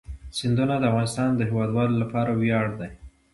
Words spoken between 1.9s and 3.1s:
لپاره ویاړ دی.